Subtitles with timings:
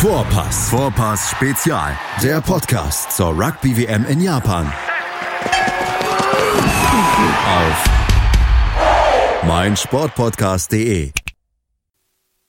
[0.00, 0.70] Vorpass.
[0.70, 1.94] Vorpass Spezial.
[2.22, 4.72] Der Podcast zur Rugby WM in Japan.
[7.44, 7.84] Auf
[9.46, 11.12] meinsportpodcast.de.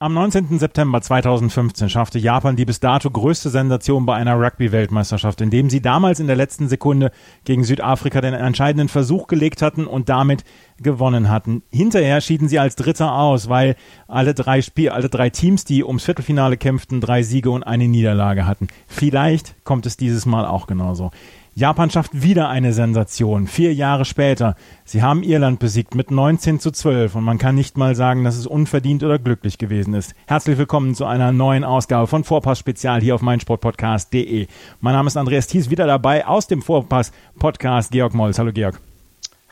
[0.01, 0.57] Am 19.
[0.57, 6.19] September 2015 schaffte Japan die bis dato größte Sensation bei einer Rugby-Weltmeisterschaft, indem sie damals
[6.19, 7.11] in der letzten Sekunde
[7.45, 10.43] gegen Südafrika den entscheidenden Versuch gelegt hatten und damit
[10.79, 11.61] gewonnen hatten.
[11.69, 13.75] Hinterher schieden sie als Dritter aus, weil
[14.07, 18.47] alle drei Spiel, alle drei Teams, die ums Viertelfinale kämpften, drei Siege und eine Niederlage
[18.47, 18.69] hatten.
[18.87, 21.11] Vielleicht kommt es dieses Mal auch genauso.
[21.53, 23.45] Japan schafft wieder eine Sensation.
[23.45, 24.55] Vier Jahre später.
[24.85, 28.37] Sie haben Irland besiegt mit 19 zu 12 und man kann nicht mal sagen, dass
[28.37, 30.15] es unverdient oder glücklich gewesen ist.
[30.27, 34.47] Herzlich willkommen zu einer neuen Ausgabe von Vorpass Spezial hier auf meinsportpodcast.de.
[34.79, 38.39] Mein Name ist Andreas Thies, wieder dabei aus dem Vorpass Podcast Georg Molls.
[38.39, 38.79] Hallo Georg.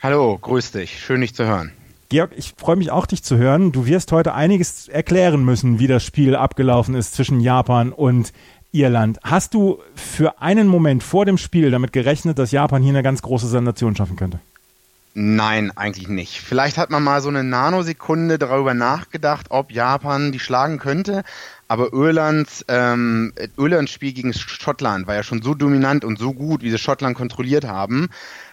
[0.02, 0.98] Hallo, grüß dich.
[0.98, 1.70] Schön dich zu hören.
[2.08, 3.72] Georg, ich freue mich auch, dich zu hören.
[3.72, 8.32] Du wirst heute einiges erklären müssen, wie das Spiel abgelaufen ist zwischen Japan und
[8.72, 9.18] Irland.
[9.22, 13.22] Hast du für einen Moment vor dem Spiel damit gerechnet, dass Japan hier eine ganz
[13.22, 14.40] große Sensation schaffen könnte?
[15.12, 16.40] Nein, eigentlich nicht.
[16.40, 21.24] Vielleicht hat man mal so eine Nanosekunde darüber nachgedacht, ob Japan die schlagen könnte.
[21.66, 26.62] Aber Irlands, ähm, Irlands Spiel gegen Schottland war ja schon so dominant und so gut,
[26.62, 28.08] wie sie Schottland kontrolliert haben.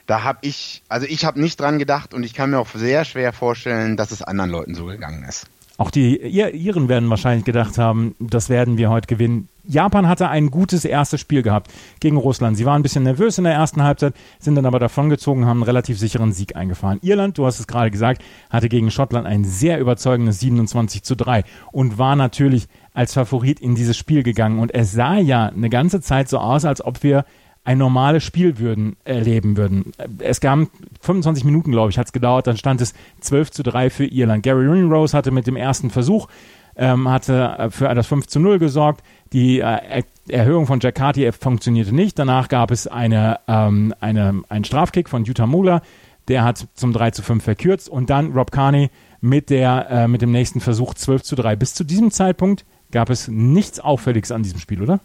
[0.07, 3.05] Da habe ich, also ich habe nicht dran gedacht und ich kann mir auch sehr
[3.05, 5.45] schwer vorstellen, dass es anderen Leuten so gegangen ist.
[5.79, 9.47] Auch die Iren werden wahrscheinlich gedacht haben, das werden wir heute gewinnen.
[9.63, 12.57] Japan hatte ein gutes erstes Spiel gehabt gegen Russland.
[12.57, 15.63] Sie waren ein bisschen nervös in der ersten Halbzeit, sind dann aber davongezogen, haben einen
[15.63, 16.97] relativ sicheren Sieg eingefahren.
[17.03, 21.43] Irland, du hast es gerade gesagt, hatte gegen Schottland ein sehr überzeugendes 27 zu 3
[21.71, 24.57] und war natürlich als Favorit in dieses Spiel gegangen.
[24.57, 27.23] Und es sah ja eine ganze Zeit so aus, als ob wir
[27.67, 29.91] ein normales Spiel würden, erleben würden.
[30.19, 30.57] Es gab
[31.01, 34.43] 25 Minuten, glaube ich, hat es gedauert, dann stand es 12 zu 3 für Irland.
[34.43, 36.29] Gary Ringrose hatte mit dem ersten Versuch
[36.77, 39.03] ähm, hatte äh, für das 5 zu 0 gesorgt.
[39.33, 42.17] Die äh, Erhöhung von Jack Carty funktionierte nicht.
[42.17, 45.81] Danach gab es eine, ähm, eine, einen Strafkick von Utah Mula.
[46.29, 47.89] Der hat zum 3 zu 5 verkürzt.
[47.89, 51.57] Und dann Rob Carney mit, der, äh, mit dem nächsten Versuch 12 zu 3.
[51.57, 55.01] Bis zu diesem Zeitpunkt gab es nichts Auffälliges an diesem Spiel, oder?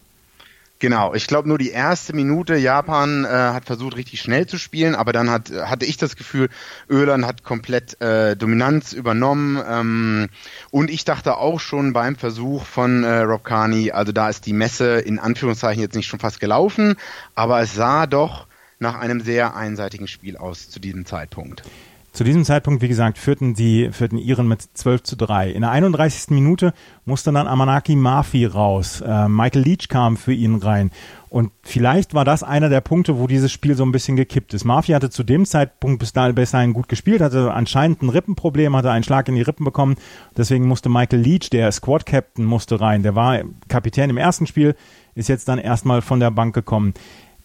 [0.82, 4.97] Genau, ich glaube nur die erste Minute, Japan äh, hat versucht richtig schnell zu spielen,
[4.97, 6.48] aber dann hat, hatte ich das Gefühl,
[6.91, 10.28] Öland hat komplett äh, Dominanz übernommen ähm,
[10.72, 14.53] und ich dachte auch schon beim Versuch von äh, Rob Carney, also da ist die
[14.53, 16.97] Messe in Anführungszeichen jetzt nicht schon fast gelaufen,
[17.37, 18.48] aber es sah doch
[18.81, 21.62] nach einem sehr einseitigen Spiel aus zu diesem Zeitpunkt.
[22.12, 25.50] Zu diesem Zeitpunkt, wie gesagt, führten die führten Iren mit 12 zu 3.
[25.50, 26.28] In der 31.
[26.28, 26.74] Minute
[27.06, 29.00] musste dann Amanaki Mafi raus.
[29.00, 30.90] Äh, Michael Leach kam für ihn rein.
[31.30, 34.66] Und vielleicht war das einer der Punkte, wo dieses Spiel so ein bisschen gekippt ist.
[34.66, 39.04] Mafi hatte zu dem Zeitpunkt bis dahin gut gespielt, hatte anscheinend ein Rippenproblem, hatte einen
[39.04, 39.96] Schlag in die Rippen bekommen.
[40.36, 43.02] Deswegen musste Michael Leach, der Squad Captain, musste rein.
[43.02, 44.74] Der war Kapitän im ersten Spiel,
[45.14, 46.92] ist jetzt dann erstmal von der Bank gekommen.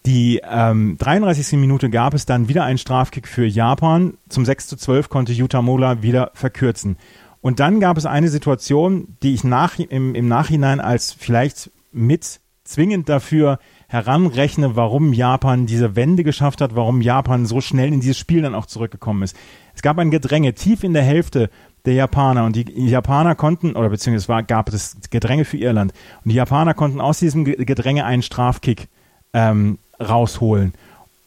[0.06, 1.58] Die ähm, 33.
[1.58, 4.14] Minute gab es dann wieder einen Strafkick für Japan.
[4.28, 6.96] Zum 6 zu 12 konnte Yuta Mola wieder verkürzen.
[7.40, 12.40] Und dann gab es eine Situation, die ich nach, im, im Nachhinein als vielleicht mit
[12.64, 18.18] zwingend dafür heranrechne, warum Japan diese Wende geschafft hat, warum Japan so schnell in dieses
[18.18, 19.34] Spiel dann auch zurückgekommen ist.
[19.74, 21.48] Es gab ein Gedränge tief in der Hälfte
[21.86, 25.92] der Japaner und die Japaner konnten, oder beziehungsweise war, gab es Gedränge für Irland
[26.22, 28.88] und die Japaner konnten aus diesem Gedränge einen Strafkick
[29.32, 30.74] ähm, rausholen.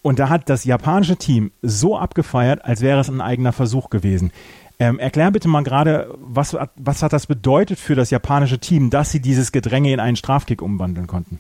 [0.01, 4.31] Und da hat das japanische Team so abgefeiert, als wäre es ein eigener Versuch gewesen.
[4.79, 9.11] Ähm, erklär bitte mal gerade, was, was hat das bedeutet für das japanische Team, dass
[9.11, 11.39] sie dieses Gedränge in einen Strafkick umwandeln konnten?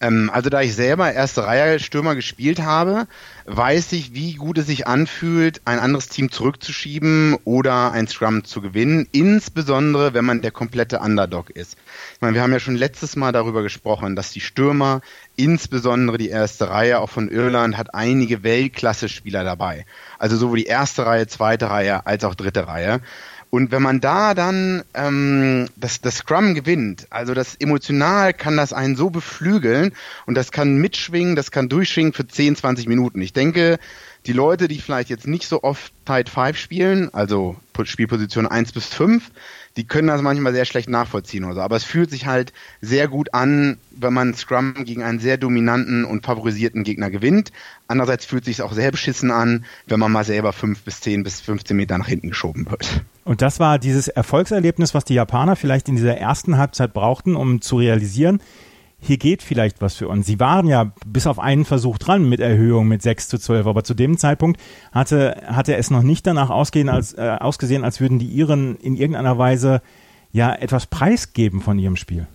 [0.00, 3.06] Ähm, also da ich selber erste Reihe Stürmer gespielt habe,
[3.46, 8.60] weiß ich, wie gut es sich anfühlt, ein anderes Team zurückzuschieben oder ein Scrum zu
[8.60, 11.76] gewinnen, insbesondere wenn man der komplette Underdog ist.
[12.14, 15.00] Ich meine, wir haben ja schon letztes Mal darüber gesprochen, dass die Stürmer,
[15.36, 19.86] insbesondere die erste Reihe auch von Irland, hat einige Weltklasse-Spieler dabei.
[20.18, 23.00] Also sowohl die erste Reihe, zweite Reihe als auch dritte Reihe.
[23.50, 28.72] Und wenn man da dann ähm, das, das Scrum gewinnt, also das emotional kann das
[28.72, 29.92] einen so beflügeln
[30.26, 33.22] und das kann mitschwingen, das kann durchschwingen für 10, 20 Minuten.
[33.22, 33.78] Ich denke,
[34.26, 38.86] die Leute, die vielleicht jetzt nicht so oft Tide 5 spielen, also Spielposition 1 bis
[38.86, 39.30] 5,
[39.76, 41.60] die können das manchmal sehr schlecht nachvollziehen oder so.
[41.60, 46.04] Aber es fühlt sich halt sehr gut an, wenn man Scrum gegen einen sehr dominanten
[46.04, 47.52] und favorisierten Gegner gewinnt.
[47.86, 51.22] Andererseits fühlt es sich auch sehr beschissen an, wenn man mal selber 5 bis 10
[51.22, 53.04] bis 15 Meter nach hinten geschoben wird.
[53.24, 57.60] Und das war dieses Erfolgserlebnis, was die Japaner vielleicht in dieser ersten Halbzeit brauchten, um
[57.60, 58.40] zu realisieren,
[59.06, 60.26] hier geht vielleicht was für uns.
[60.26, 63.84] Sie waren ja bis auf einen Versuch dran mit Erhöhung mit 6 zu 12, aber
[63.84, 64.60] zu dem Zeitpunkt
[64.92, 68.96] hatte, hatte es noch nicht danach ausgehen, als, äh, ausgesehen, als würden die Iren in
[68.96, 69.80] irgendeiner Weise
[70.32, 72.26] ja etwas preisgeben von ihrem Spiel.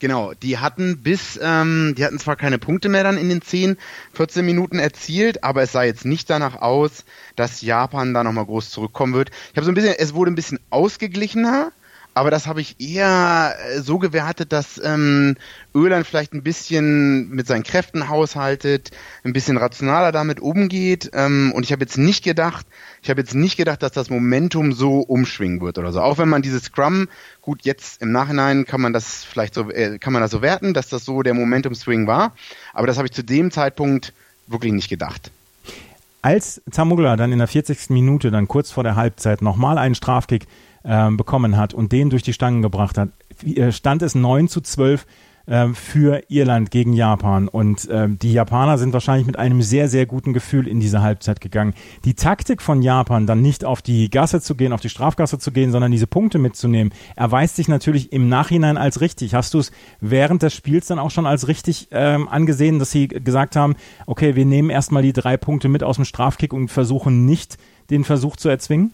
[0.00, 3.76] Genau, die hatten bis, ähm, die hatten zwar keine Punkte mehr dann in den 10,
[4.14, 7.04] 14 Minuten erzielt, aber es sah jetzt nicht danach aus,
[7.34, 9.30] dass Japan da nochmal groß zurückkommen wird.
[9.50, 11.72] Ich habe so ein bisschen, es wurde ein bisschen ausgeglichener,
[12.18, 15.36] aber das habe ich eher äh, so gewertet, dass ähm,
[15.72, 18.90] Öland vielleicht ein bisschen mit seinen Kräften haushaltet,
[19.22, 21.10] ein bisschen rationaler damit umgeht.
[21.14, 22.66] Ähm, und ich habe jetzt nicht gedacht,
[23.02, 26.00] ich habe jetzt nicht gedacht, dass das Momentum so umschwingen wird oder so.
[26.00, 27.08] Auch wenn man dieses Scrum,
[27.40, 30.74] gut, jetzt im Nachhinein kann man das vielleicht so, äh, kann man das so werten,
[30.74, 32.34] dass das so der Momentum-Swing war.
[32.74, 34.12] Aber das habe ich zu dem Zeitpunkt
[34.48, 35.30] wirklich nicht gedacht.
[36.20, 37.90] Als Zamugla dann in der 40.
[37.90, 40.48] Minute, dann kurz vor der Halbzeit, nochmal einen Strafkick
[40.84, 43.10] ähm, bekommen hat und den durch die Stangen gebracht hat,
[43.44, 45.06] äh, stand es 9 zu 12
[45.48, 47.48] äh, für Irland gegen Japan.
[47.48, 51.40] Und äh, die Japaner sind wahrscheinlich mit einem sehr, sehr guten Gefühl in diese Halbzeit
[51.40, 51.72] gegangen.
[52.04, 55.50] Die Taktik von Japan, dann nicht auf die Gasse zu gehen, auf die Strafgasse zu
[55.50, 59.34] gehen, sondern diese Punkte mitzunehmen, erweist sich natürlich im Nachhinein als richtig.
[59.34, 63.08] Hast du es während des Spiels dann auch schon als richtig ähm, angesehen, dass sie
[63.08, 63.74] gesagt haben,
[64.06, 67.56] okay, wir nehmen erstmal die drei Punkte mit aus dem Strafkick und versuchen nicht,
[67.88, 68.92] den Versuch zu erzwingen?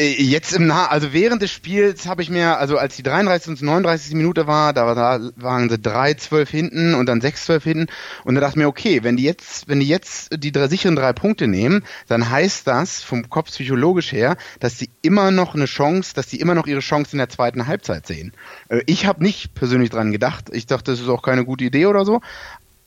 [0.00, 3.60] Äh, jetzt im Nah, also während des Spiels habe ich mir, also als die 33.
[3.60, 4.14] und 39.
[4.14, 7.86] Minute war, da, da waren sie 3-12 hinten und dann 6-12 hinten
[8.24, 10.96] und da dachte ich mir, okay, wenn die jetzt, wenn die jetzt die drei, sicheren
[10.96, 15.66] drei Punkte nehmen, dann heißt das vom Kopf psychologisch her, dass sie immer noch eine
[15.66, 18.32] Chance, dass die immer noch ihre Chance in der zweiten Halbzeit sehen.
[18.70, 20.46] Äh, ich habe nicht persönlich dran gedacht.
[20.50, 22.22] Ich dachte, das ist auch keine gute Idee oder so.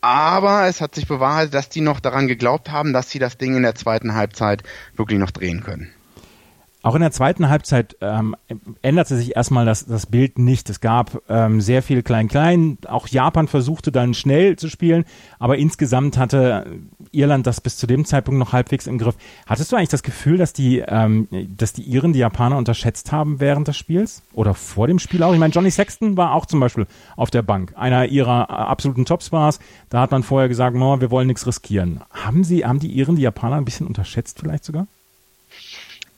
[0.01, 3.56] Aber es hat sich bewahrheitet, dass die noch daran geglaubt haben, dass sie das Ding
[3.56, 4.63] in der zweiten Halbzeit
[4.95, 5.94] wirklich noch drehen können.
[6.83, 8.35] Auch in der zweiten Halbzeit ähm,
[8.81, 10.69] änderte sich erstmal das, das Bild nicht.
[10.69, 12.77] Es gab ähm, sehr viel Klein-Klein.
[12.89, 15.06] Auch Japan versuchte dann schnell zu spielen,
[15.39, 16.65] aber insgesamt hatte
[17.13, 19.15] Irland das bis zu dem Zeitpunkt noch halbwegs im Griff.
[19.45, 23.39] Hattest du eigentlich das Gefühl, dass die, ähm, dass die Iren die Japaner unterschätzt haben
[23.39, 24.21] während des Spiels?
[24.33, 25.31] Oder vor dem Spiel auch?
[25.31, 26.85] Ich meine, Johnny Sexton war auch zum Beispiel
[27.15, 27.71] auf der Bank.
[27.77, 29.59] Einer ihrer absoluten Topstars.
[29.89, 32.01] Da hat man vorher gesagt, no, wir wollen nichts riskieren.
[32.12, 34.85] Haben sie, haben die Iren die Japaner ein bisschen unterschätzt vielleicht sogar?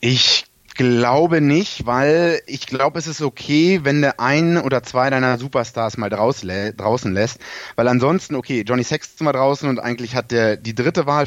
[0.00, 0.45] Ich
[0.76, 5.96] glaube nicht, weil ich glaube, es ist okay, wenn der ein oder zwei deiner Superstars
[5.96, 7.38] mal draußen lässt,
[7.76, 11.26] weil ansonsten, okay, Johnny Sexton war draußen und eigentlich hat der die dritte Wahl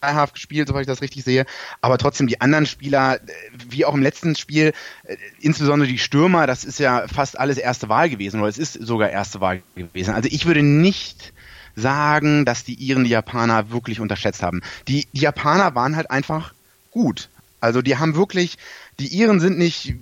[0.00, 1.44] fleihaft gespielt, soweit ich das richtig sehe,
[1.80, 3.20] aber trotzdem die anderen Spieler,
[3.68, 4.72] wie auch im letzten Spiel,
[5.04, 8.74] äh, insbesondere die Stürmer, das ist ja fast alles erste Wahl gewesen, oder es ist
[8.74, 10.14] sogar erste Wahl gewesen.
[10.14, 11.32] Also ich würde nicht
[11.76, 14.62] sagen, dass die Iren die Japaner wirklich unterschätzt haben.
[14.88, 16.52] Die, die Japaner waren halt einfach
[16.90, 17.28] gut.
[17.60, 18.56] Also die haben wirklich,
[18.98, 19.96] die Iren sind nicht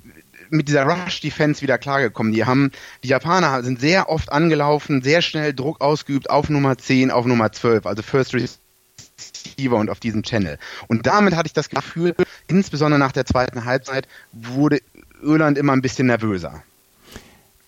[0.50, 2.32] mit dieser Rush-Defense wieder klargekommen.
[2.32, 2.70] Die haben,
[3.02, 7.52] die Japaner sind sehr oft angelaufen, sehr schnell Druck ausgeübt auf Nummer 10, auf Nummer
[7.52, 10.58] 12, also First Receiver und auf diesem Channel.
[10.88, 12.14] Und damit hatte ich das Gefühl,
[12.46, 14.80] insbesondere nach der zweiten Halbzeit, wurde
[15.22, 16.62] Irland immer ein bisschen nervöser.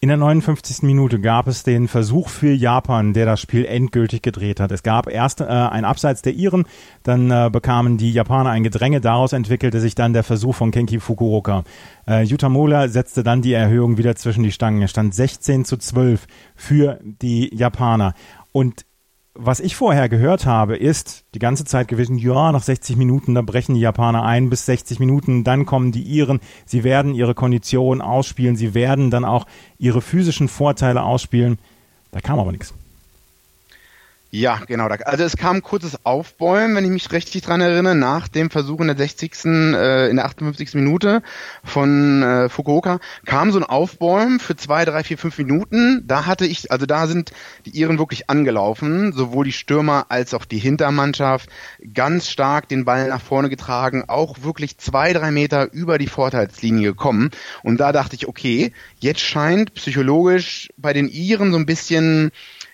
[0.01, 0.83] In der 59.
[0.83, 4.71] Minute gab es den Versuch für Japan, der das Spiel endgültig gedreht hat.
[4.71, 6.67] Es gab erst äh, ein Abseits der Iren,
[7.03, 11.01] dann äh, bekamen die Japaner ein Gedränge, daraus entwickelte sich dann der Versuch von Kenki
[11.01, 11.65] Fukuoka.
[12.07, 14.81] Äh, Yutamola setzte dann die Erhöhung wieder zwischen die Stangen.
[14.81, 18.15] Er stand 16 zu 12 für die Japaner.
[18.53, 18.87] Und
[19.41, 23.43] was ich vorher gehört habe, ist die ganze Zeit gewesen, ja, nach 60 Minuten, da
[23.43, 28.01] brechen die Japaner ein bis 60 Minuten, dann kommen die Iren, sie werden ihre Kondition
[28.01, 29.47] ausspielen, sie werden dann auch
[29.79, 31.59] ihre physischen Vorteile ausspielen.
[32.11, 32.75] Da kam aber nichts.
[34.31, 34.89] Ja, genau.
[34.89, 38.79] Also es kam ein kurzes Aufbäumen, wenn ich mich richtig dran erinnere, nach dem Versuch
[38.81, 39.47] in der 60.
[39.47, 40.75] Äh, in der 58.
[40.75, 41.23] Minute
[41.65, 46.03] von äh, Fukuoka kam so ein Aufbäumen für zwei, drei, vier, fünf Minuten.
[46.07, 47.33] Da hatte ich, also da sind
[47.65, 51.49] die Iren wirklich angelaufen, sowohl die Stürmer als auch die Hintermannschaft,
[51.95, 56.89] ganz stark den Ball nach vorne getragen, auch wirklich zwei, drei Meter über die Vorteilslinie
[56.89, 57.31] gekommen.
[57.63, 62.31] Und da dachte ich, okay, jetzt scheint psychologisch bei den Iren so ein bisschen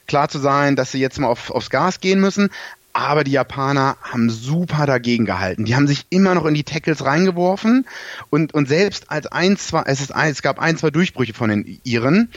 [0.07, 2.51] klar zu sein, dass sie jetzt mal auf, aufs Gas gehen müssen.
[2.93, 5.65] Aber die Japaner haben super dagegen gehalten.
[5.65, 7.87] Die haben sich immer noch in die Tackles reingeworfen
[8.31, 11.81] und, und selbst als ein, zwei, es, ist es gab ein, zwei Durchbrüche von den
[11.83, 12.31] Iren,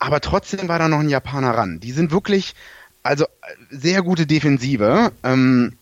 [0.00, 1.78] aber trotzdem war da noch ein Japaner ran.
[1.78, 2.54] Die sind wirklich,
[3.04, 3.26] also
[3.70, 5.12] sehr gute Defensive.
[5.22, 5.74] Ähm,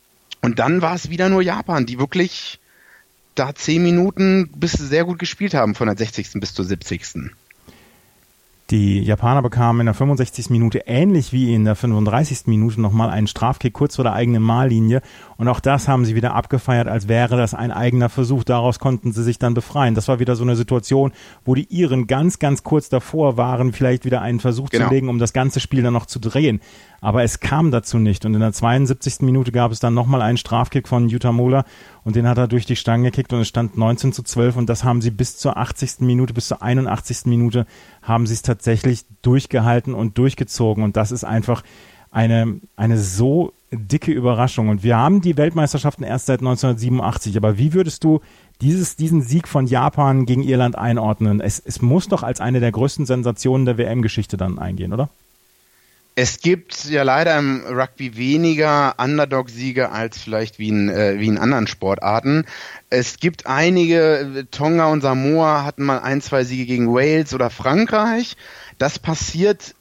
[0.42, 2.60] und dann war es wieder nur Japan, die wirklich
[3.34, 6.32] da zehn Minuten bis sehr gut gespielt haben von der 60.
[6.34, 7.30] bis zur 70.
[8.70, 10.50] Die Japaner bekamen in der 65.
[10.50, 12.48] Minute ähnlich wie in der 35.
[12.48, 15.00] Minute nochmal einen Strafkick kurz vor der eigenen Mahllinie.
[15.38, 18.44] Und auch das haben sie wieder abgefeiert, als wäre das ein eigener Versuch.
[18.44, 19.94] Daraus konnten sie sich dann befreien.
[19.94, 21.12] Das war wieder so eine Situation,
[21.46, 24.88] wo die Iren ganz, ganz kurz davor waren, vielleicht wieder einen Versuch genau.
[24.88, 26.60] zu legen, um das ganze Spiel dann noch zu drehen.
[27.00, 28.26] Aber es kam dazu nicht.
[28.26, 29.20] Und in der 72.
[29.20, 31.64] Minute gab es dann nochmal einen Strafkick von Jutta Mola
[32.04, 34.68] und den hat er durch die Stange gekickt und es stand 19 zu 12 und
[34.68, 36.00] das haben sie bis zur 80.
[36.00, 37.26] Minute, bis zur 81.
[37.26, 37.66] Minute
[38.08, 40.82] haben sie es tatsächlich durchgehalten und durchgezogen.
[40.82, 41.62] Und das ist einfach
[42.10, 44.68] eine, eine so dicke Überraschung.
[44.68, 47.36] Und wir haben die Weltmeisterschaften erst seit 1987.
[47.36, 48.20] Aber wie würdest du
[48.60, 51.40] dieses, diesen Sieg von Japan gegen Irland einordnen?
[51.40, 55.10] Es, es muss doch als eine der größten Sensationen der WM-Geschichte dann eingehen, oder?
[56.20, 61.38] Es gibt ja leider im Rugby weniger Underdog-Siege als vielleicht wie in, äh, wie in
[61.38, 62.44] anderen Sportarten.
[62.90, 68.36] Es gibt einige, Tonga und Samoa hatten mal ein, zwei Siege gegen Wales oder Frankreich.
[68.78, 69.76] Das passiert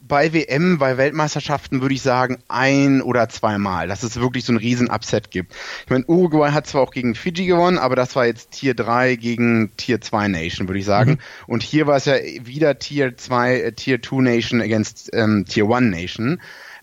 [0.00, 4.56] bei WM, bei Weltmeisterschaften würde ich sagen ein oder zweimal, dass es wirklich so ein
[4.56, 5.52] riesen Upset gibt.
[5.84, 9.16] Ich meine, Uruguay hat zwar auch gegen Fiji gewonnen, aber das war jetzt Tier 3
[9.16, 11.12] gegen Tier 2 Nation, würde ich sagen.
[11.12, 11.18] Mhm.
[11.46, 15.68] Und hier war es ja wieder Tier 2, äh, Tier 2 Nation against ähm, Tier
[15.68, 16.40] 1 Nation.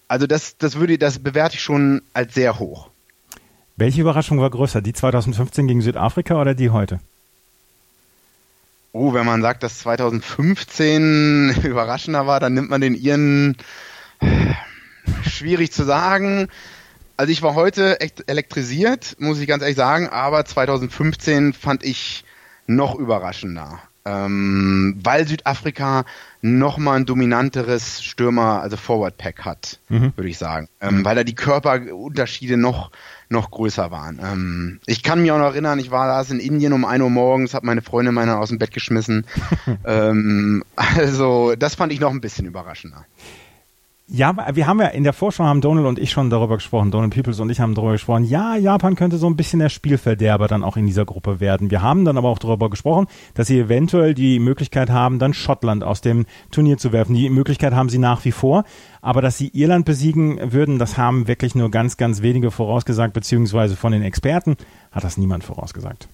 [0.08, 2.92] Also das, das würde, das bewerte ich schon als sehr hoch.
[3.78, 7.00] Welche Überraschung war größer, die 2015 gegen Südafrika oder die heute?
[8.94, 13.56] Oh, wenn man sagt, dass 2015 überraschender war, dann nimmt man den ihren
[15.24, 16.48] schwierig zu sagen.
[17.18, 22.26] Also ich war heute echt elektrisiert, muss ich ganz ehrlich sagen, aber 2015 fand ich
[22.68, 23.80] noch überraschender.
[24.04, 26.06] Ähm, weil Südafrika
[26.42, 30.14] noch mal ein dominanteres Stürmer, also Forward Pack hat, mhm.
[30.16, 30.68] würde ich sagen.
[30.82, 32.92] Ähm, weil da die Körperunterschiede noch
[33.30, 34.20] noch größer waren.
[34.22, 37.10] Ähm, ich kann mich auch noch erinnern, ich war da in Indien um 1 Uhr
[37.10, 39.26] morgens, habe meine Freundin meiner aus dem Bett geschmissen.
[39.86, 43.06] ähm, also das fand ich noch ein bisschen überraschender.
[44.14, 47.14] Ja, wir haben ja in der Vorschau haben Donald und ich schon darüber gesprochen, Donald
[47.14, 50.66] Peoples und ich haben darüber gesprochen, ja, Japan könnte so ein bisschen der Spielverderber dann
[50.66, 51.72] auch in dieser Gruppe werden.
[51.72, 55.86] Wir haben dann aber auch darüber gesprochen, dass sie eventuell die Möglichkeit haben, dann Schottland
[55.86, 57.14] aus dem Turnier zu werfen.
[57.14, 58.66] Die Möglichkeit haben sie nach wie vor,
[59.02, 63.78] aber dass sie Irland besiegen würden, das haben wirklich nur ganz, ganz wenige vorausgesagt, beziehungsweise
[63.78, 64.58] von den Experten
[64.92, 66.10] hat das niemand vorausgesagt.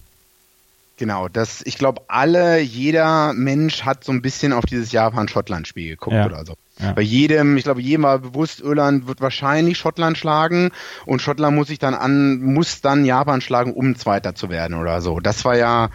[0.98, 6.16] Genau, das, ich glaube, alle, jeder Mensch hat so ein bisschen auf dieses Japan-Schottland-Spiel geguckt
[6.16, 6.26] ja.
[6.26, 6.54] oder so.
[6.80, 6.92] Ja.
[6.92, 10.72] Bei jedem, ich glaube, jedem war bewusst, Irland wird wahrscheinlich Schottland schlagen
[11.06, 15.00] und Schottland muss sich dann an, muss dann Japan schlagen, um Zweiter zu werden oder
[15.00, 15.20] so.
[15.20, 15.90] Das war ja,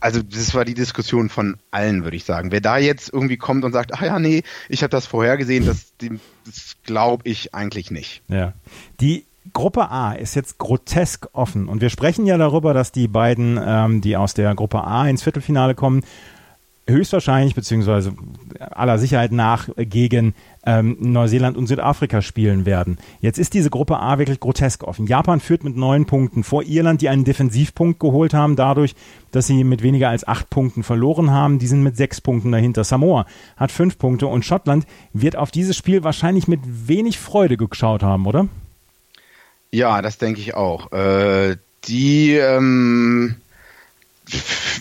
[0.00, 2.52] also das war die Diskussion von allen, würde ich sagen.
[2.52, 5.94] Wer da jetzt irgendwie kommt und sagt, ah ja, nee, ich habe das vorhergesehen, das,
[6.44, 8.22] das glaube ich eigentlich nicht.
[8.28, 8.52] Ja.
[9.00, 13.58] Die Gruppe A ist jetzt grotesk offen und wir sprechen ja darüber, dass die beiden,
[13.62, 16.02] ähm, die aus der Gruppe A ins Viertelfinale kommen,
[16.90, 18.12] höchstwahrscheinlich beziehungsweise
[18.58, 20.34] aller Sicherheit nach gegen
[20.66, 22.98] ähm, Neuseeland und Südafrika spielen werden.
[23.20, 25.06] Jetzt ist diese Gruppe A wirklich grotesk offen.
[25.06, 28.94] Japan führt mit neun Punkten vor Irland, die einen Defensivpunkt geholt haben, dadurch,
[29.30, 31.58] dass sie mit weniger als acht Punkten verloren haben.
[31.58, 32.84] Die sind mit sechs Punkten dahinter.
[32.84, 33.26] Samoa
[33.56, 38.26] hat fünf Punkte und Schottland wird auf dieses Spiel wahrscheinlich mit wenig Freude geschaut haben,
[38.26, 38.48] oder?
[39.72, 40.92] Ja, das denke ich auch.
[40.92, 43.36] Äh, die, ähm,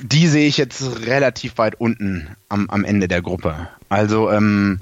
[0.02, 3.68] die sehe ich jetzt relativ weit unten am, am Ende der Gruppe.
[3.88, 4.82] Also, ähm,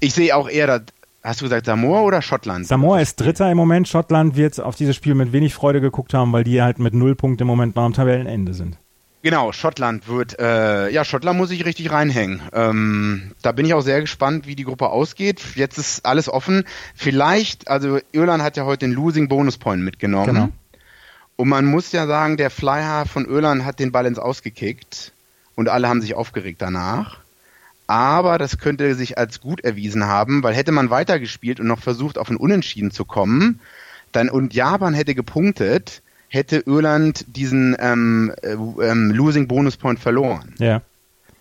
[0.00, 0.82] ich sehe auch eher,
[1.22, 2.66] hast du gesagt Samoa oder Schottland?
[2.66, 3.88] Samoa ist Dritter im Moment.
[3.88, 7.14] Schottland wird auf dieses Spiel mit wenig Freude geguckt haben, weil die halt mit null
[7.14, 8.78] Punkten im Moment noch am Tabellenende sind.
[9.22, 12.40] Genau, Schottland wird, äh, ja, Schottland muss sich richtig reinhängen.
[12.54, 15.42] Ähm, da bin ich auch sehr gespannt, wie die Gruppe ausgeht.
[15.56, 16.64] Jetzt ist alles offen.
[16.94, 20.26] Vielleicht, also Irland hat ja heute den Losing Bonus Point mitgenommen.
[20.26, 20.48] Genau.
[21.36, 25.12] Und man muss ja sagen, der Flyer von Irland hat den Ball ins Ausgekickt
[25.54, 27.18] und alle haben sich aufgeregt danach.
[27.86, 32.18] Aber das könnte sich als gut erwiesen haben, weil hätte man weitergespielt und noch versucht,
[32.18, 33.60] auf ein Unentschieden zu kommen,
[34.12, 40.54] dann und Japan hätte gepunktet, hätte Irland diesen ähm, äh, ähm, Losing Bonus Point verloren.
[40.58, 40.80] Ja.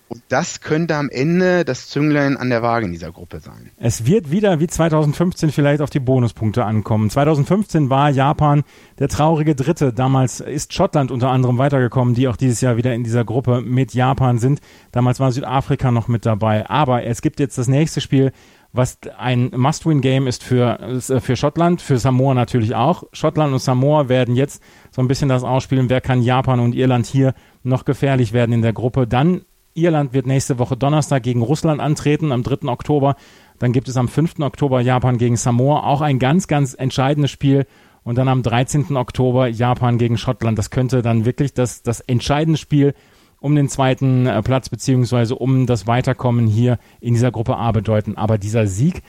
[0.10, 3.70] Und das könnte am Ende das Zünglein an der Waage in dieser Gruppe sein.
[3.78, 7.12] Es wird wieder wie 2015 vielleicht auf die Bonuspunkte ankommen.
[7.12, 8.64] 2015 war Japan
[8.98, 9.94] der traurige Dritte.
[9.94, 13.94] Damals ist Schottland unter anderem weitergekommen, die auch dieses Jahr wieder in dieser Gruppe mit
[13.94, 14.62] Japan sind.
[14.92, 16.68] Damals war Südafrika noch mit dabei.
[16.68, 18.32] Aber es gibt jetzt das nächste Spiel
[18.72, 23.04] was ein Must-Win-Game ist für, äh, für Schottland, für Samoa natürlich auch.
[23.14, 24.62] Schottland und Samoa werden jetzt
[24.92, 27.34] so ein bisschen das ausspielen, wer kann Japan und Irland hier
[27.64, 29.08] noch gefährlich werden in der Gruppe.
[29.08, 29.42] Dann
[29.74, 32.68] Irland wird nächste Woche Donnerstag gegen Russland antreten, am 3.
[32.68, 33.16] Oktober.
[33.60, 34.40] Dann gibt es am 5.
[34.40, 37.66] Oktober Japan gegen Samoa, auch ein ganz, ganz entscheidendes Spiel.
[38.04, 38.96] Und dann am 13.
[38.96, 40.58] Oktober Japan gegen Schottland.
[40.58, 42.94] Das könnte dann wirklich das, das entscheidende Spiel
[43.40, 48.18] um den zweiten äh, Platz beziehungsweise um das Weiterkommen hier in dieser Gruppe A bedeuten.
[48.18, 49.02] Aber dieser Sieg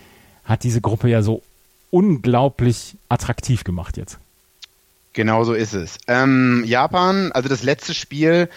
[0.45, 1.43] hat diese Gruppe ja so
[1.91, 4.19] unglaublich attraktiv gemacht jetzt.
[5.13, 5.99] Genau so ist es.
[6.07, 8.49] Ähm, Japan, also das letzte Spiel,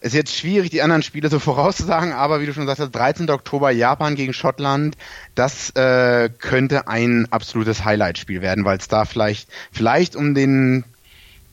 [0.00, 3.30] ist jetzt schwierig, die anderen Spiele so vorauszusagen, aber wie du schon sagst, 13.
[3.30, 4.96] Oktober Japan gegen Schottland,
[5.34, 10.84] das äh, könnte ein absolutes Highlight-Spiel werden, weil es da vielleicht, vielleicht um den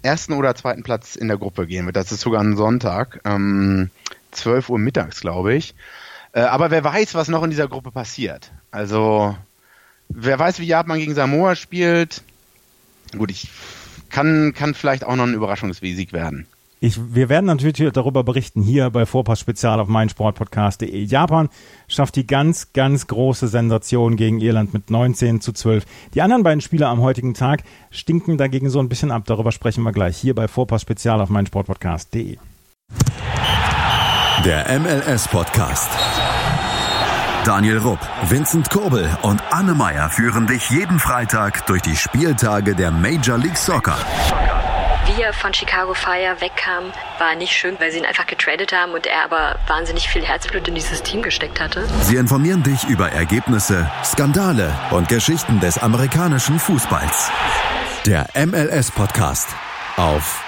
[0.08, 1.98] ersten oder zweiten Platz in der Gruppe gehen wird.
[1.98, 3.92] Das ist sogar ein Sonntag, ähm,
[4.32, 5.76] 12 Uhr mittags, glaube ich.
[6.32, 8.52] Äh, aber wer weiß, was noch in dieser Gruppe passiert.
[8.72, 9.38] Also,
[10.08, 12.24] wer weiß, wie Japan gegen Samoa spielt.
[13.18, 13.50] Gut, ich
[14.10, 16.48] kann, kann vielleicht auch noch ein Überraschungssieg werden.
[16.80, 21.04] Ich, wir werden natürlich darüber berichten hier bei Vorpass Spezial auf meinsportpodcast.de.
[21.04, 21.50] Japan
[21.88, 25.86] schafft die ganz, ganz große Sensation gegen Irland mit 19 zu 12.
[26.14, 29.24] Die anderen beiden Spieler am heutigen Tag stinken dagegen so ein bisschen ab.
[29.26, 32.38] Darüber sprechen wir gleich hier bei Vorpass Spezial auf meinsportpodcast.de.
[34.46, 35.90] Der MLS Podcast.
[37.44, 42.92] Daniel Rupp, Vincent Kurbel und Anne Meyer führen dich jeden Freitag durch die Spieltage der
[42.92, 43.98] Major League Soccer
[45.08, 48.94] wie er von Chicago Fire wegkam, war nicht schön, weil sie ihn einfach getradet haben
[48.94, 51.88] und er aber wahnsinnig viel Herzblut in dieses Team gesteckt hatte.
[52.02, 57.32] Sie informieren dich über Ergebnisse, Skandale und Geschichten des amerikanischen Fußballs.
[58.06, 59.50] Der MLS Podcast
[59.96, 60.44] auf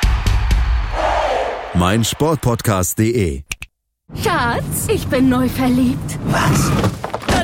[1.74, 3.44] meinsportpodcast.de.
[4.24, 6.18] Schatz, ich bin neu verliebt.
[6.26, 6.99] Was?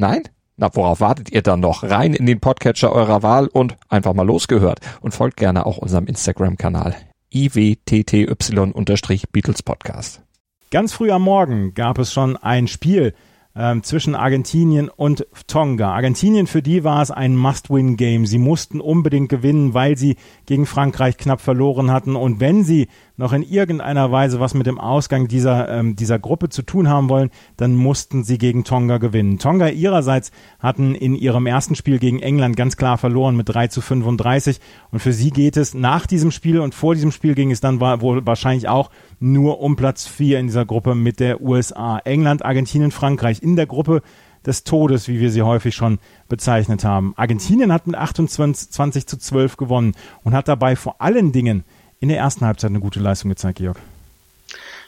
[0.00, 0.22] Nein?
[0.56, 1.82] Na, worauf wartet ihr dann noch?
[1.82, 4.78] Rein in den Podcatcher eurer Wahl und einfach mal losgehört.
[5.00, 6.94] Und folgt gerne auch unserem Instagram-Kanal
[7.34, 10.22] iwtty-Beatles Podcast.
[10.70, 13.12] Ganz früh am Morgen gab es schon ein Spiel
[13.58, 15.92] ähm, zwischen Argentinien und Tonga.
[15.92, 18.24] Argentinien, für die war es ein Must-Win-Game.
[18.24, 22.14] Sie mussten unbedingt gewinnen, weil sie gegen Frankreich knapp verloren hatten.
[22.14, 22.86] Und wenn sie
[23.18, 27.08] noch in irgendeiner Weise was mit dem Ausgang dieser, ähm, dieser Gruppe zu tun haben
[27.08, 29.38] wollen, dann mussten sie gegen Tonga gewinnen.
[29.38, 30.30] Tonga ihrerseits
[30.60, 34.60] hatten in ihrem ersten Spiel gegen England ganz klar verloren mit 3 zu 35
[34.92, 37.80] und für sie geht es nach diesem Spiel und vor diesem Spiel ging es dann
[37.80, 41.98] wohl wahrscheinlich auch nur um Platz 4 in dieser Gruppe mit der USA.
[42.04, 44.02] England, Argentinien, Frankreich in der Gruppe
[44.46, 47.12] des Todes, wie wir sie häufig schon bezeichnet haben.
[47.16, 51.64] Argentinien hat mit 28 zu 12 gewonnen und hat dabei vor allen Dingen
[52.00, 53.78] in der ersten Halbzeit eine gute Leistung gezeigt, Georg.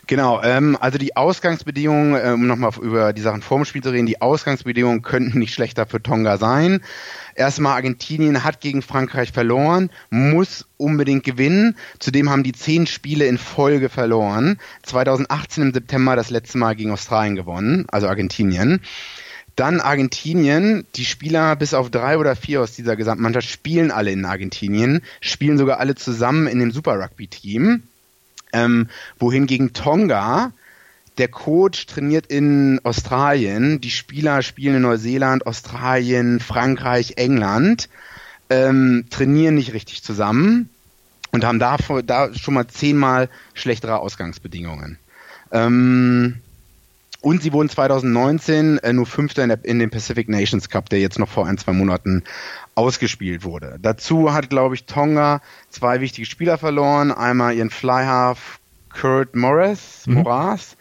[0.06, 4.06] Genau, ähm, also die Ausgangsbedingungen, äh, um nochmal über die Sachen vorm Spiel zu reden,
[4.06, 6.80] die Ausgangsbedingungen könnten nicht schlechter für Tonga sein.
[7.34, 11.76] Erstmal Argentinien hat gegen Frankreich verloren, muss unbedingt gewinnen.
[11.98, 14.58] Zudem haben die zehn Spiele in Folge verloren.
[14.82, 18.80] 2018 im September das letzte Mal gegen Australien gewonnen, also Argentinien.
[19.56, 24.24] Dann Argentinien, die Spieler bis auf drei oder vier aus dieser Gesamtmannschaft spielen alle in
[24.24, 27.82] Argentinien, spielen sogar alle zusammen in dem Super Rugby-Team.
[28.52, 30.52] Ähm, wohingegen Tonga,
[31.18, 37.88] der Coach trainiert in Australien, die Spieler spielen in Neuseeland, Australien, Frankreich, England,
[38.48, 40.70] ähm, trainieren nicht richtig zusammen
[41.32, 44.98] und haben da, da schon mal zehnmal schlechtere Ausgangsbedingungen.
[45.52, 46.40] Ähm,
[47.22, 51.00] und sie wurden 2019 äh, nur Fünfter in, der, in dem Pacific Nations Cup, der
[51.00, 52.24] jetzt noch vor ein, zwei Monaten
[52.80, 53.78] ausgespielt wurde.
[53.80, 57.12] Dazu hat, glaube ich, Tonga zwei wichtige Spieler verloren.
[57.12, 60.14] Einmal ihren Flyhalf Kurt Morris, mhm.
[60.14, 60.76] Moras,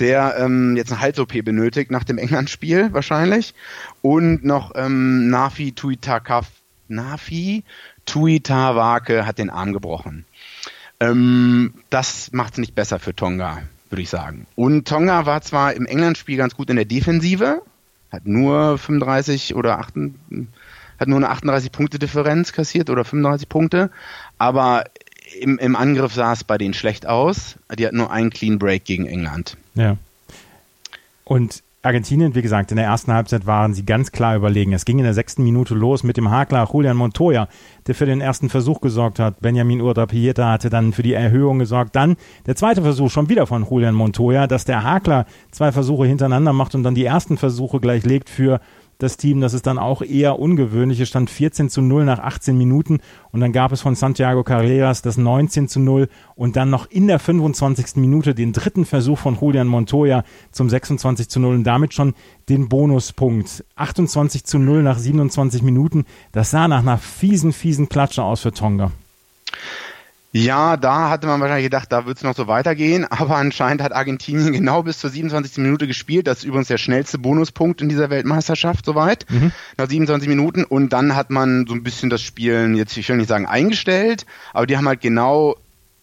[0.00, 3.54] der ähm, jetzt eine Hals-OP benötigt nach dem England-Spiel wahrscheinlich.
[4.02, 6.48] Und noch ähm, Nafi Tuitakaf,
[6.88, 7.62] Nafi
[8.06, 10.24] Tuitawake hat den Arm gebrochen.
[10.98, 14.46] Ähm, das macht es nicht besser für Tonga würde ich sagen.
[14.56, 17.62] Und Tonga war zwar im England-Spiel ganz gut in der Defensive,
[18.10, 19.94] hat nur 35 oder 8,
[20.98, 23.90] hat nur eine 38 Punkte Differenz kassiert oder 35 Punkte,
[24.38, 24.84] aber
[25.40, 27.56] im, im Angriff sah es bei denen schlecht aus.
[27.76, 29.56] Die hatten nur einen Clean Break gegen England.
[29.74, 29.96] Ja.
[31.24, 34.72] Und Argentinien, wie gesagt, in der ersten Halbzeit waren sie ganz klar überlegen.
[34.72, 37.48] Es ging in der sechsten Minute los mit dem Hakler Julian Montoya,
[37.86, 39.40] der für den ersten Versuch gesorgt hat.
[39.40, 41.94] Benjamin Urda-Pieta hatte dann für die Erhöhung gesorgt.
[41.94, 46.52] Dann der zweite Versuch schon wieder von Julian Montoya, dass der Hakler zwei Versuche hintereinander
[46.52, 48.60] macht und dann die ersten Versuche gleich legt für
[48.98, 49.40] das Team.
[49.40, 51.00] Das ist dann auch eher ungewöhnlich.
[51.00, 53.00] Es stand 14 zu 0 nach 18 Minuten
[53.32, 57.06] und dann gab es von Santiago Carreras das 19 zu 0 und dann noch in
[57.06, 57.96] der 25.
[57.96, 62.14] Minute den dritten Versuch von Julian Montoya zum 26 zu 0 und damit schon
[62.48, 63.64] den Bonuspunkt.
[63.76, 66.04] 28 zu 0 nach 27 Minuten.
[66.32, 68.92] Das sah nach einer fiesen, fiesen Klatsche aus für Tonga.
[70.36, 73.94] Ja, da hatte man wahrscheinlich gedacht, da wird es noch so weitergehen, aber anscheinend hat
[73.94, 75.58] Argentinien genau bis zur 27.
[75.58, 76.26] Minute gespielt.
[76.26, 79.52] Das ist übrigens der schnellste Bonuspunkt in dieser Weltmeisterschaft soweit, mhm.
[79.78, 80.64] nach 27 Minuten.
[80.64, 84.26] Und dann hat man so ein bisschen das Spielen, jetzt ich will nicht sagen eingestellt,
[84.52, 85.56] aber die haben halt genau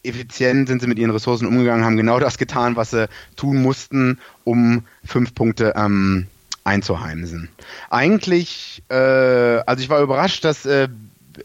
[0.06, 4.20] effizient sind sie mit ihren Ressourcen umgegangen, haben genau das getan, was sie tun mussten,
[4.44, 6.28] um fünf Punkte ähm,
[6.66, 7.50] einzuheimsen.
[7.90, 10.90] Eigentlich, äh, also ich war überrascht, dass äh,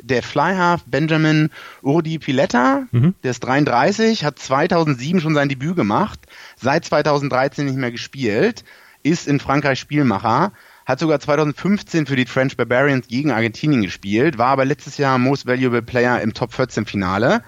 [0.03, 1.51] der Flyhalf Benjamin
[1.83, 3.15] Urdi Piletta, mhm.
[3.23, 6.21] der ist 33, hat 2007 schon sein Debüt gemacht,
[6.57, 8.65] seit 2013 nicht mehr gespielt,
[9.03, 10.53] ist in Frankreich Spielmacher,
[10.87, 15.47] hat sogar 2015 für die French Barbarians gegen Argentinien gespielt, war aber letztes Jahr Most
[15.47, 17.43] Valuable Player im Top 14 Finale.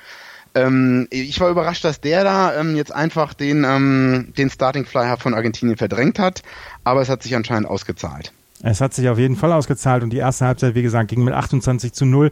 [0.55, 5.17] Ähm, ich war überrascht, dass der da ähm, jetzt einfach den, ähm, den Starting Flyer
[5.17, 6.43] von Argentinien verdrängt hat,
[6.85, 8.33] aber es hat sich anscheinend ausgezahlt.
[8.63, 11.35] Es hat sich auf jeden Fall ausgezahlt und die erste Halbzeit, wie gesagt, ging mit
[11.35, 12.31] 28 zu 0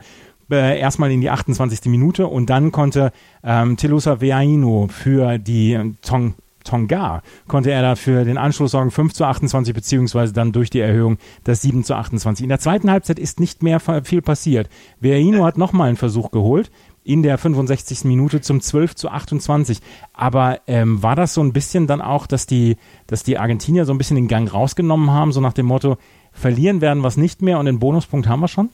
[0.50, 1.86] äh, erstmal in die 28.
[1.86, 3.12] Minute und dann konnte
[3.42, 9.24] ähm, Telusa Veaino für die Tong Tonga konnte er dafür den Anschluss sorgen, 5 zu
[9.24, 12.42] 28, beziehungsweise dann durch die Erhöhung das 7 zu 28.
[12.42, 14.68] In der zweiten Halbzeit ist nicht mehr viel passiert.
[15.00, 16.70] Veaino hat nochmal einen Versuch geholt
[17.04, 18.04] in der 65.
[18.04, 19.80] Minute zum 12 zu 28.
[20.12, 23.92] Aber ähm, war das so ein bisschen dann auch, dass die, dass die Argentinier so
[23.92, 25.96] ein bisschen den Gang rausgenommen haben, so nach dem Motto,
[26.38, 28.70] verlieren werden wir es nicht mehr und den Bonuspunkt haben wir schon?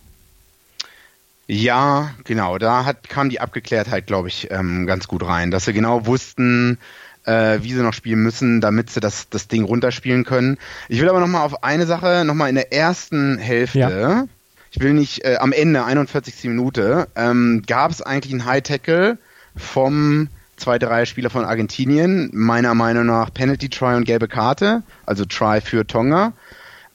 [1.46, 2.59] Ja, genau.
[2.59, 6.79] Da hat, kam die Abgeklärtheit, glaube ich, ähm, ganz gut rein, dass sie genau wussten,
[7.24, 10.59] äh, wie sie noch spielen müssen, damit sie das, das Ding runterspielen können.
[10.88, 14.24] Ich will aber nochmal auf eine Sache, nochmal in der ersten Hälfte, ja.
[14.70, 16.44] ich will nicht, äh, am Ende, 41.
[16.44, 19.18] Minute, ähm, gab es eigentlich einen High-Tackle
[19.57, 25.24] vom zweite Reihe Spieler von Argentinien, meiner Meinung nach Penalty Try und gelbe Karte, also
[25.24, 26.33] Try für Tonga.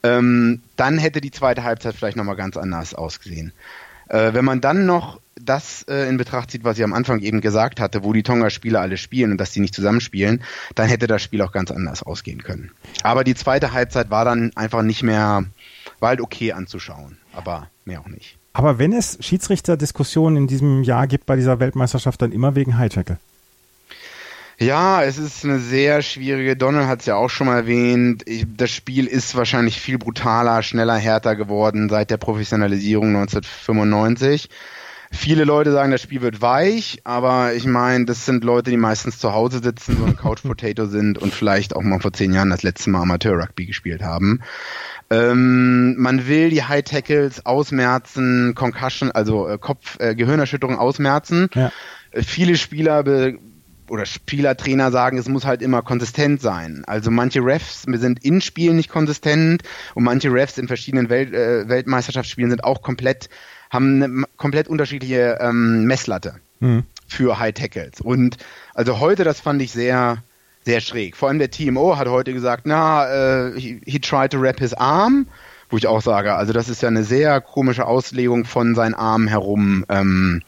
[0.04, 3.52] Ähm, dann hätte die zweite Halbzeit vielleicht nochmal ganz anders ausgesehen.
[4.08, 7.42] Äh, wenn man dann noch das äh, in Betracht zieht, was ich am Anfang eben
[7.42, 10.42] gesagt hatte, wo die Tonga-Spieler alle spielen und dass die nicht zusammenspielen,
[10.76, 12.72] dann hätte das Spiel auch ganz anders ausgehen können.
[13.04, 15.46] Aber die zweite Halbzeit war dann einfach nicht mehr,
[16.00, 18.38] war halt okay anzuschauen, aber mehr auch nicht.
[18.54, 23.18] Aber wenn es Schiedsrichterdiskussionen in diesem Jahr gibt bei dieser Weltmeisterschaft, dann immer wegen Hightackle.
[24.60, 26.58] Ja, es ist eine sehr schwierige.
[26.58, 28.24] Donald hat es ja auch schon mal erwähnt.
[28.26, 34.50] Ich, das Spiel ist wahrscheinlich viel brutaler, schneller, härter geworden seit der Professionalisierung 1995.
[35.12, 39.18] Viele Leute sagen, das Spiel wird weich, aber ich meine, das sind Leute, die meistens
[39.18, 42.50] zu Hause sitzen, so ein Couch Potato sind und vielleicht auch mal vor zehn Jahren
[42.50, 44.42] das letzte Mal Amateur-Rugby gespielt haben.
[45.10, 51.50] Ähm, man will die High Tackles ausmerzen, Concussion, also äh, Kopf, äh, Gehirnerschütterung ausmerzen.
[51.56, 51.72] Ja.
[52.12, 53.40] Äh, viele Spieler be
[53.90, 56.84] oder Spielertrainer sagen, es muss halt immer konsistent sein.
[56.88, 59.64] Also manche Refs sind in Spielen nicht konsistent
[59.96, 63.30] und manche Refs in verschiedenen Welt, äh, Weltmeisterschaftsspielen sind auch komplett
[63.70, 66.84] haben eine komplett unterschiedliche ähm, Messlatte mhm.
[67.08, 68.02] für High Tackles.
[68.02, 68.38] Und
[68.74, 70.24] also heute, das fand ich sehr,
[70.66, 71.16] sehr schräg.
[71.16, 74.74] Vor allem der TMO hat heute gesagt, na, äh, he, he tried to wrap his
[74.74, 75.28] arm,
[75.70, 79.28] wo ich auch sage, also das ist ja eine sehr komische Auslegung von seinen Armen
[79.28, 80.42] herum ähm,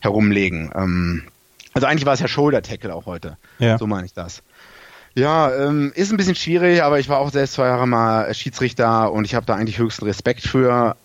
[0.00, 0.70] herumlegen.
[0.74, 1.24] Ähm,
[1.80, 3.38] also eigentlich war es ja Shoulder Tackle auch heute.
[3.58, 3.78] Ja.
[3.78, 4.42] So meine ich das.
[5.14, 9.10] Ja, ähm, ist ein bisschen schwierig, aber ich war auch selbst zwei Jahre mal Schiedsrichter
[9.10, 10.96] und ich habe da eigentlich höchsten Respekt für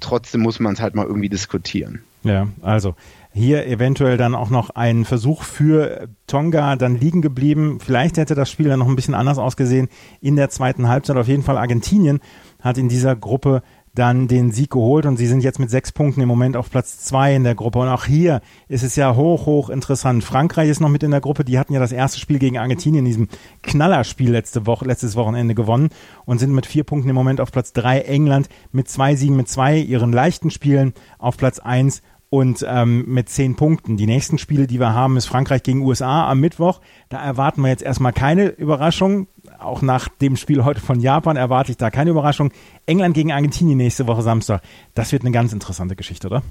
[0.00, 2.02] trotzdem muss man es halt mal irgendwie diskutieren.
[2.22, 2.96] Ja, also
[3.32, 7.78] hier eventuell dann auch noch ein Versuch für Tonga dann liegen geblieben.
[7.80, 9.88] Vielleicht hätte das Spiel dann noch ein bisschen anders ausgesehen
[10.20, 11.16] in der zweiten Halbzeit.
[11.16, 12.20] Auf jeden Fall Argentinien
[12.60, 13.62] hat in dieser Gruppe
[13.98, 17.00] dann den Sieg geholt und sie sind jetzt mit sechs Punkten im Moment auf Platz
[17.00, 17.80] zwei in der Gruppe.
[17.80, 20.22] Und auch hier ist es ja hoch, hoch interessant.
[20.22, 21.44] Frankreich ist noch mit in der Gruppe.
[21.44, 23.28] Die hatten ja das erste Spiel gegen Argentinien in diesem
[23.62, 25.88] Knallerspiel letzte Woche, letztes Wochenende gewonnen
[26.24, 28.00] und sind mit vier Punkten im Moment auf Platz drei.
[28.00, 33.28] England mit zwei Siegen, mit zwei ihren leichten Spielen auf Platz eins und ähm, mit
[33.28, 33.96] zehn Punkten.
[33.96, 36.80] Die nächsten Spiele, die wir haben, ist Frankreich gegen USA am Mittwoch.
[37.08, 41.70] Da erwarten wir jetzt erstmal keine Überraschung auch nach dem Spiel heute von Japan erwarte
[41.70, 42.52] ich da keine Überraschung.
[42.86, 44.62] England gegen Argentinien nächste Woche Samstag.
[44.94, 46.42] Das wird eine ganz interessante Geschichte, oder?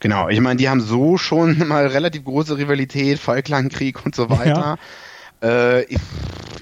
[0.00, 4.78] Genau, ich meine, die haben so schon mal relativ große Rivalität, Falklandkrieg und so weiter.
[5.42, 5.78] Ja.
[5.78, 5.98] Äh, ich,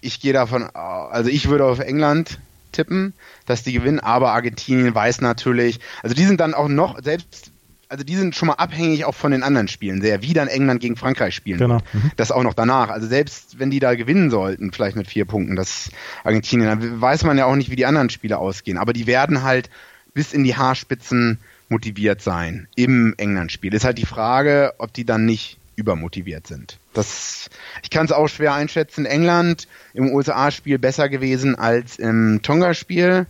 [0.01, 2.39] ich gehe davon, also ich würde auf England
[2.73, 3.13] tippen,
[3.47, 7.52] dass die gewinnen, aber Argentinien weiß natürlich, also die sind dann auch noch, selbst
[7.93, 10.81] also die sind schon mal abhängig auch von den anderen Spielen sehr, wie dann England
[10.81, 11.59] gegen Frankreich spielen.
[11.59, 11.79] Genau.
[11.93, 12.11] Mhm.
[12.17, 12.89] Das auch noch danach.
[12.89, 15.91] Also selbst wenn die da gewinnen sollten, vielleicht mit vier Punkten, das
[16.25, 18.79] Argentinien, dann weiß man ja auch nicht, wie die anderen Spiele ausgehen.
[18.79, 19.69] Aber die werden halt
[20.15, 23.75] bis in die Haarspitzen motiviert sein im England-Spiel.
[23.75, 26.79] Ist halt die Frage, ob die dann nicht übermotiviert sind.
[26.95, 27.51] Das,
[27.83, 29.05] ich kann es auch schwer einschätzen.
[29.05, 33.27] England im USA-Spiel besser gewesen als im Tonga-Spiel.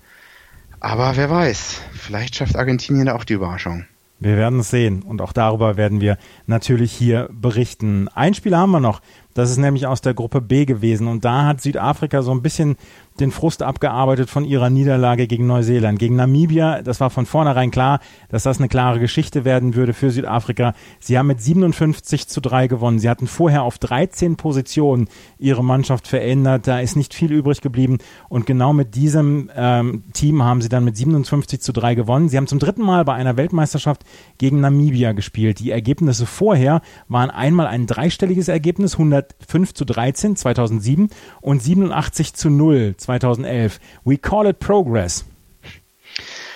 [0.79, 3.87] Aber wer weiß, vielleicht schafft Argentinien da auch die Überraschung.
[4.23, 8.09] Wir werden es sehen und auch darüber werden wir natürlich hier berichten.
[8.15, 9.01] Ein Spiel haben wir noch.
[9.35, 11.07] Das ist nämlich aus der Gruppe B gewesen.
[11.09, 12.77] Und da hat Südafrika so ein bisschen
[13.21, 15.99] den Frust abgearbeitet von ihrer Niederlage gegen Neuseeland.
[15.99, 20.11] Gegen Namibia, das war von vornherein klar, dass das eine klare Geschichte werden würde für
[20.11, 20.73] Südafrika.
[20.99, 22.99] Sie haben mit 57 zu 3 gewonnen.
[22.99, 26.67] Sie hatten vorher auf 13 Positionen ihre Mannschaft verändert.
[26.67, 27.99] Da ist nicht viel übrig geblieben.
[28.29, 32.29] Und genau mit diesem ähm, Team haben sie dann mit 57 zu 3 gewonnen.
[32.29, 34.05] Sie haben zum dritten Mal bei einer Weltmeisterschaft
[34.39, 35.61] gegen Namibia gespielt.
[35.61, 42.51] Die Ergebnisse vorher waren einmal ein dreistelliges Ergebnis, 105 zu 13 2007 und 87 zu
[42.51, 43.81] 0 2011.
[44.05, 45.25] We call it progress.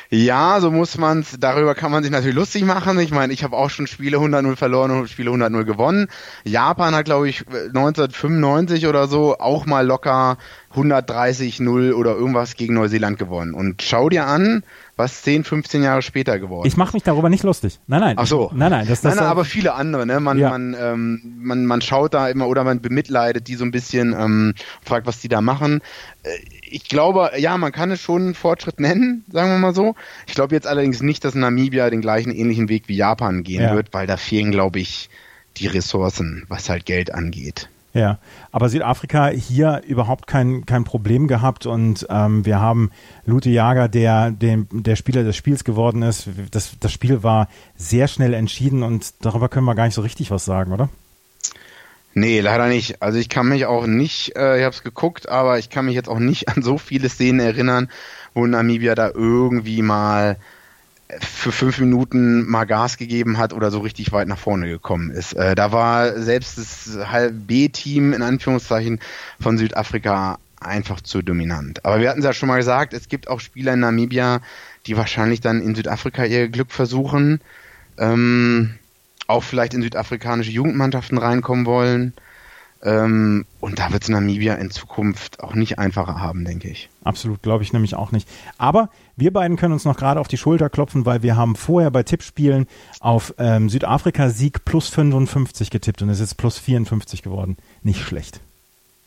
[0.08, 3.00] Ja, so muss man es, darüber kann man sich natürlich lustig machen.
[3.00, 6.06] Ich meine, ich habe auch schon Spiele 100-0 verloren und Spiele 100-0 gewonnen.
[6.44, 10.38] Japan hat, glaube ich, 1995 oder so auch mal locker
[10.76, 13.52] 130-0 oder irgendwas gegen Neuseeland gewonnen.
[13.52, 14.62] Und schau dir an,
[14.96, 17.78] was 10, 15 Jahre später geworden Ich mache mich darüber nicht lustig.
[17.86, 18.16] Nein, nein.
[18.18, 18.50] Ach so.
[18.54, 18.86] Nein, nein.
[18.88, 20.06] Das, das nein, nein, aber viele andere.
[20.06, 20.20] Ne?
[20.20, 20.50] Man, ja.
[20.50, 24.54] man, ähm, man, man schaut da immer oder man bemitleidet die so ein bisschen, ähm,
[24.82, 25.82] fragt, was die da machen.
[26.22, 26.30] Äh,
[26.62, 29.94] ich glaube, ja, man kann es schon einen Fortschritt nennen, sagen wir mal so.
[30.26, 33.74] Ich glaube jetzt allerdings nicht, dass Namibia den gleichen ähnlichen Weg wie Japan gehen ja.
[33.74, 35.10] wird, weil da fehlen, glaube ich,
[35.58, 37.68] die Ressourcen, was halt Geld angeht.
[37.96, 38.18] Ja,
[38.52, 42.90] aber Südafrika hier überhaupt kein, kein Problem gehabt und ähm, wir haben
[43.24, 46.28] Lute Jager, der, der der Spieler des Spiels geworden ist.
[46.50, 50.30] Das, das Spiel war sehr schnell entschieden und darüber können wir gar nicht so richtig
[50.30, 50.90] was sagen, oder?
[52.12, 53.00] Nee, leider nicht.
[53.00, 55.94] Also ich kann mich auch nicht, äh, ich habe es geguckt, aber ich kann mich
[55.94, 57.88] jetzt auch nicht an so viele Szenen erinnern,
[58.34, 60.36] wo Namibia da irgendwie mal
[61.20, 65.34] für fünf Minuten mal Gas gegeben hat oder so richtig weit nach vorne gekommen ist.
[65.34, 66.98] Äh, da war selbst das
[67.32, 69.00] B-Team in Anführungszeichen
[69.40, 71.84] von Südafrika einfach zu dominant.
[71.84, 74.40] Aber wir hatten es ja schon mal gesagt, es gibt auch Spieler in Namibia,
[74.86, 77.40] die wahrscheinlich dann in Südafrika ihr Glück versuchen,
[77.98, 78.74] ähm,
[79.26, 82.14] auch vielleicht in südafrikanische Jugendmannschaften reinkommen wollen.
[82.86, 86.88] Ähm, und da wird es Namibia in Zukunft auch nicht einfacher haben, denke ich.
[87.02, 88.28] Absolut, glaube ich nämlich auch nicht.
[88.58, 91.90] Aber wir beiden können uns noch gerade auf die Schulter klopfen, weil wir haben vorher
[91.90, 92.66] bei Tippspielen
[93.00, 97.56] auf ähm, Südafrika-Sieg plus 55 getippt und es ist plus 54 geworden.
[97.82, 98.40] Nicht schlecht.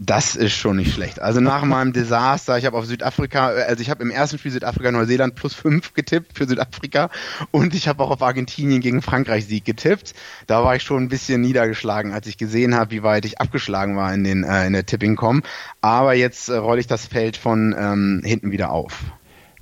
[0.01, 1.21] Das ist schon nicht schlecht.
[1.21, 5.35] Also nach meinem Desaster, ich habe auf Südafrika, also ich habe im ersten Spiel Südafrika-Neuseeland
[5.35, 7.09] plus fünf getippt für Südafrika
[7.51, 10.13] und ich habe auch auf Argentinien gegen Frankreich Sieg getippt.
[10.47, 13.97] Da war ich schon ein bisschen niedergeschlagen, als ich gesehen habe, wie weit ich abgeschlagen
[13.97, 15.43] war in, den, äh, in der Tipping-Com.
[15.81, 19.03] Aber jetzt äh, rolle ich das Feld von ähm, hinten wieder auf.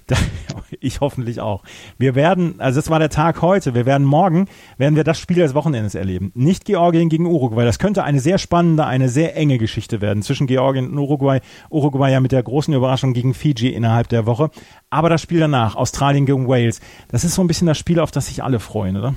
[0.80, 1.64] Ich hoffentlich auch.
[1.98, 5.38] Wir werden, also das war der Tag heute, wir werden morgen, werden wir das Spiel
[5.38, 6.32] des Wochenendes erleben.
[6.36, 10.46] Nicht Georgien gegen Uruguay, das könnte eine sehr spannende, eine sehr enge Geschichte werden zwischen
[10.46, 11.40] Georgien und Uruguay.
[11.70, 14.50] Uruguay ja mit der großen Überraschung gegen Fiji innerhalb der Woche.
[14.90, 18.12] Aber das Spiel danach, Australien gegen Wales, das ist so ein bisschen das Spiel, auf
[18.12, 19.14] das sich alle freuen, oder?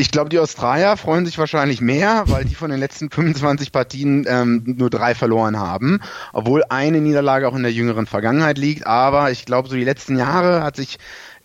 [0.00, 4.24] Ich glaube, die Australier freuen sich wahrscheinlich mehr, weil die von den letzten 25 Partien
[4.26, 6.00] ähm, nur drei verloren haben,
[6.32, 8.86] obwohl eine Niederlage auch in der jüngeren Vergangenheit liegt.
[8.86, 10.98] Aber ich glaube, so die letzten Jahre hat sich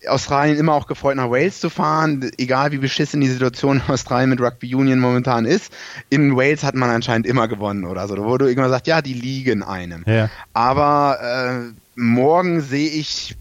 [0.08, 4.30] Australien immer auch gefreut, nach Wales zu fahren, egal wie beschissen die Situation in Australien
[4.30, 5.74] mit Rugby Union momentan ist.
[6.10, 8.16] In Wales hat man anscheinend immer gewonnen oder so.
[8.16, 10.06] Da wurde irgendwann gesagt, ja, die liegen einem.
[10.08, 10.30] Ja.
[10.54, 13.36] Aber äh, morgen sehe ich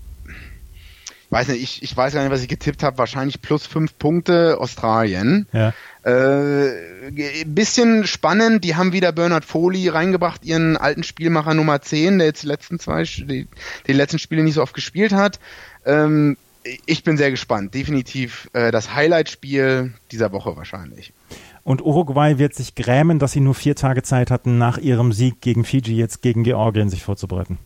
[1.35, 4.57] weiß nicht, ich, ich weiß gar nicht, was ich getippt habe, wahrscheinlich plus fünf Punkte
[4.61, 5.49] Australien.
[5.53, 5.75] Ja.
[6.05, 12.29] Äh, bisschen spannend, die haben wieder Bernard Foley reingebracht, ihren alten Spielmacher Nummer 10, der
[12.29, 13.49] jetzt die letzten zwei, die,
[13.87, 15.40] die letzten Spiele nicht so oft gespielt hat.
[15.85, 16.37] Ähm,
[16.87, 17.75] ich bin sehr gespannt.
[17.75, 21.12] Definitiv äh, das Highlight-Spiel dieser Woche wahrscheinlich.
[21.64, 25.40] Und Uruguay wird sich grämen, dass sie nur vier Tage Zeit hatten, nach ihrem Sieg
[25.40, 27.59] gegen Fiji jetzt gegen Georgien sich vorzubereiten.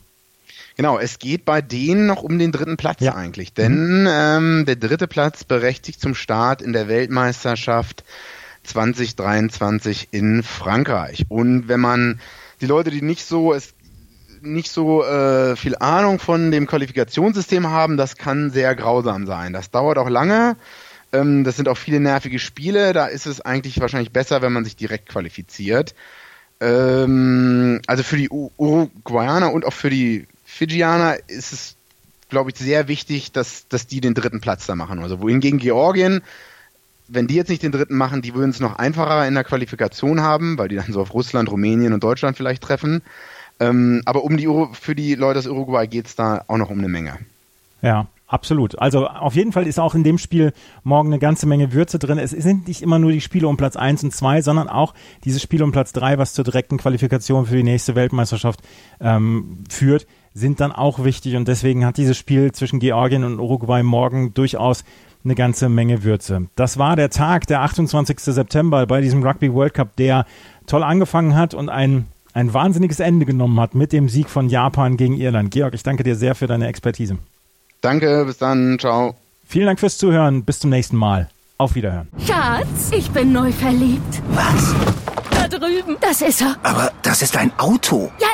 [0.79, 3.17] Genau, es geht bei denen noch um den dritten Platz ja.
[3.17, 4.09] eigentlich, denn mhm.
[4.09, 8.05] ähm, der dritte Platz berechtigt zum Start in der Weltmeisterschaft
[8.63, 11.25] 2023 in Frankreich.
[11.29, 12.21] Und wenn man
[12.61, 13.75] die Leute, die nicht so es
[14.41, 19.53] nicht so äh, viel Ahnung von dem Qualifikationssystem haben, das kann sehr grausam sein.
[19.53, 20.57] Das dauert auch lange.
[21.13, 22.93] Ähm, das sind auch viele nervige Spiele.
[22.93, 25.97] Da ist es eigentlich wahrscheinlich besser, wenn man sich direkt qualifiziert.
[26.61, 31.77] Ähm, also für die Uruguayaner und auch für die Fijianer ist es,
[32.31, 34.99] glaube ich, sehr wichtig, dass, dass die den dritten Platz da machen.
[35.01, 36.23] Also wohingegen Georgien,
[37.07, 40.23] wenn die jetzt nicht den dritten machen, die würden es noch einfacher in der Qualifikation
[40.23, 43.03] haben, weil die dann so auf Russland, Rumänien und Deutschland vielleicht treffen.
[43.61, 46.71] Ähm, aber um die Uru für die Leute aus Uruguay geht es da auch noch
[46.71, 47.19] um eine Menge.
[47.83, 48.79] Ja, Absolut.
[48.79, 50.53] Also auf jeden Fall ist auch in dem Spiel
[50.85, 52.19] morgen eine ganze Menge Würze drin.
[52.19, 54.93] Es sind nicht immer nur die Spiele um Platz eins und zwei, sondern auch
[55.25, 58.61] dieses Spiel um Platz drei, was zur direkten Qualifikation für die nächste Weltmeisterschaft
[59.01, 60.07] ähm, führt,
[60.39, 61.37] sind dann auch wichtig.
[61.37, 64.85] Und deswegen hat dieses Spiel zwischen Georgien und Uruguay morgen durchaus
[65.25, 66.47] eine ganze Menge Würze.
[66.57, 68.19] Das war der Tag, der 28.
[68.21, 70.27] September bei diesem Rugby World Cup, der
[70.67, 74.97] toll angefangen hat und ein, ein wahnsinniges Ende genommen hat mit dem Sieg von Japan
[74.97, 75.51] gegen Irland.
[75.51, 77.19] Georg, ich danke dir sehr für deine Expertise.
[77.81, 79.17] Danke, bis dann, ciao.
[79.47, 81.29] Vielen Dank fürs Zuhören, bis zum nächsten Mal.
[81.57, 82.09] Auf Wiederhören.
[82.25, 84.23] Schatz, ich bin neu verliebt.
[84.31, 84.75] Was?
[85.31, 85.97] Da drüben.
[86.01, 86.55] Das ist er.
[86.63, 88.13] Aber das ist ein Auto.
[88.21, 88.29] Ja,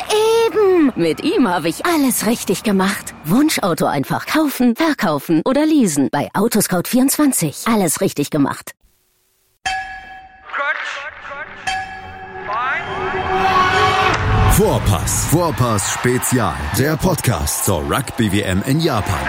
[0.46, 0.92] eben.
[0.96, 3.14] Mit ihm habe ich alles richtig gemacht.
[3.24, 6.09] Wunschauto einfach kaufen, verkaufen oder leasen.
[6.11, 7.72] Bei Autoscout24.
[7.72, 8.72] Alles richtig gemacht.
[14.52, 16.54] Vorpass, Vorpass Spezial.
[16.78, 19.28] Der Podcast zur Rugby WM in Japan.